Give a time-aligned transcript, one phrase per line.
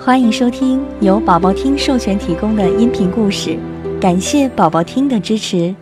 [0.00, 3.58] 欢迎收听由宝宝听授权提供的音频故事，
[4.00, 5.74] 感谢宝宝听的支持。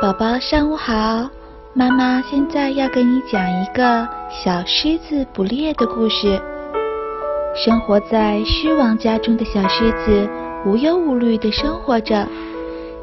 [0.00, 1.28] 宝宝上午好，
[1.74, 6.40] 妈妈现在要给你讲一个小狮子捕猎的故事。
[7.54, 10.28] 生活在狮王家中的小狮子
[10.64, 12.26] 无忧无虑的生活着，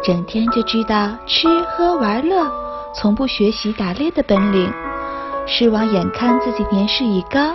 [0.04, 2.46] 整天就知道吃喝玩乐，
[2.96, 4.74] 从不学习打猎的本领。
[5.46, 7.54] 狮王眼看自己年事已高。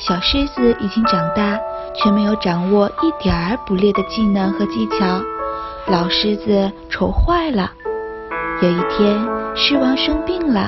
[0.00, 1.60] 小狮子已经长大，
[1.94, 5.20] 却没有掌握一点儿捕猎的技能和技巧，
[5.88, 7.70] 老狮子愁坏了。
[8.62, 9.14] 有一天，
[9.54, 10.66] 狮王生病了，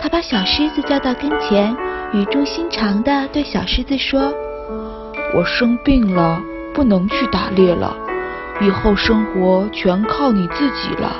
[0.00, 1.76] 他把小狮子叫到跟前，
[2.12, 4.32] 语重心长地对小狮子说
[5.32, 6.40] ：“我生病了，
[6.74, 7.96] 不能去打猎了，
[8.60, 11.14] 以后生活全靠你自己了。”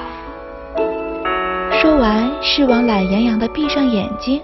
[1.80, 4.42] 说完，狮王懒洋洋地闭上眼睛。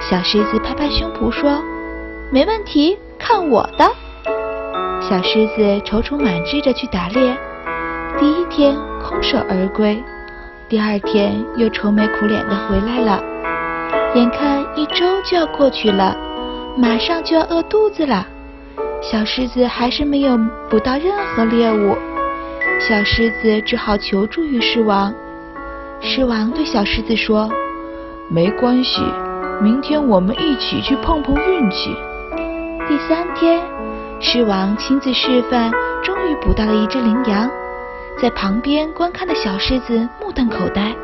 [0.00, 1.62] 小狮子拍拍胸脯说。
[2.32, 3.88] 没问题，看我的！
[5.00, 7.36] 小狮子踌躇满志地去打猎，
[8.18, 10.02] 第一天空手而归，
[10.68, 13.22] 第二天又愁眉苦脸地回来了。
[14.16, 16.16] 眼看一周就要过去了，
[16.76, 18.26] 马上就要饿肚子了，
[19.00, 20.36] 小狮子还是没有
[20.68, 21.96] 捕到任何猎物。
[22.80, 25.14] 小狮子只好求助于狮王。
[26.00, 27.48] 狮王对小狮子说
[28.28, 29.00] ：“没关系，
[29.62, 31.94] 明天我们一起去碰碰运气。”
[32.88, 33.60] 第三天，
[34.20, 35.72] 狮王亲自示范，
[36.04, 37.50] 终于捕到了一只羚羊。
[38.22, 40.94] 在旁边观看的小狮子目瞪口呆，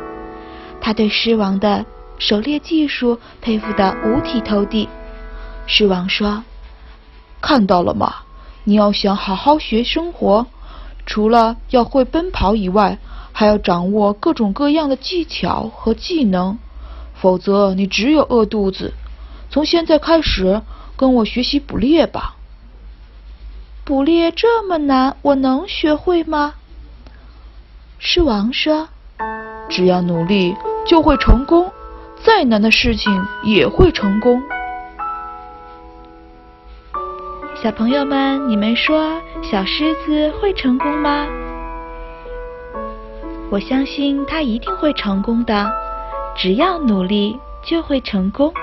[0.79, 1.85] 他对狮王的
[2.17, 4.87] 狩猎技术佩服得五体投地。
[5.67, 6.45] 狮王说
[7.41, 8.15] ：“看到了吗？
[8.63, 10.47] 你要想好好学生活，
[11.05, 12.97] 除了要会奔跑以外，
[13.33, 16.57] 还要掌握各种各样的技巧和技能，
[17.13, 18.93] 否则你只有饿肚子。
[19.49, 20.61] 从现在开始。”
[20.95, 22.35] 跟我学习捕猎吧。
[23.85, 26.53] 捕猎这么难，我能学会吗？
[27.99, 28.87] 狮王说
[29.69, 30.55] ：“只要努力，
[30.85, 31.71] 就会成功。
[32.23, 34.41] 再难的事情也会成功。”
[37.61, 41.27] 小朋友们，你们说小狮子会成功吗？
[43.49, 45.71] 我相信他一定会成功的。
[46.35, 48.53] 只要努力，就会成功。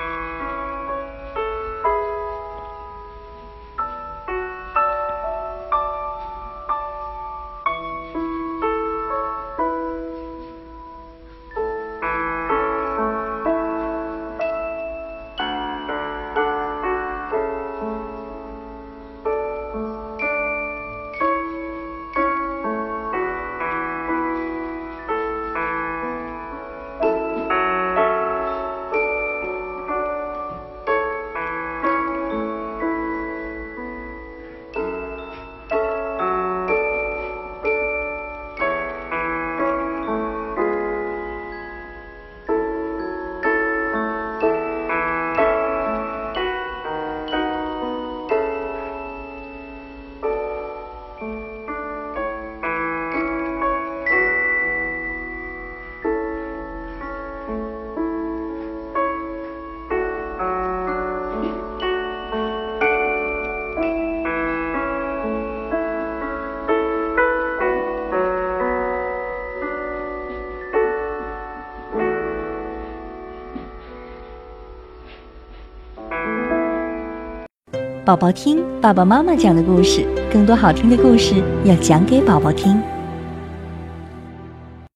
[78.03, 81.34] 宝宝听爸爸妈妈讲的故事，更多好听的故事
[81.65, 82.81] 要讲给宝宝听。